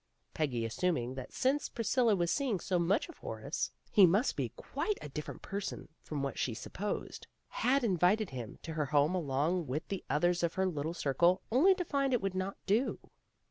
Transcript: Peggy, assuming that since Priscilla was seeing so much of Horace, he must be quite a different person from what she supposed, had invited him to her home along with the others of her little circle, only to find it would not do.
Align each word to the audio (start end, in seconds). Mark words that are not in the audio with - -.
Peggy, 0.33 0.65
assuming 0.65 1.13
that 1.13 1.31
since 1.31 1.69
Priscilla 1.69 2.15
was 2.15 2.31
seeing 2.31 2.59
so 2.59 2.79
much 2.79 3.07
of 3.07 3.19
Horace, 3.19 3.69
he 3.91 4.07
must 4.07 4.35
be 4.35 4.49
quite 4.49 4.97
a 4.99 5.09
different 5.09 5.43
person 5.43 5.89
from 6.01 6.23
what 6.23 6.39
she 6.39 6.55
supposed, 6.55 7.27
had 7.49 7.83
invited 7.83 8.31
him 8.31 8.57
to 8.63 8.73
her 8.73 8.87
home 8.87 9.13
along 9.13 9.67
with 9.67 9.87
the 9.89 10.03
others 10.09 10.41
of 10.41 10.55
her 10.55 10.65
little 10.65 10.95
circle, 10.95 11.43
only 11.51 11.75
to 11.75 11.85
find 11.85 12.13
it 12.13 12.21
would 12.23 12.33
not 12.33 12.57
do. 12.65 12.97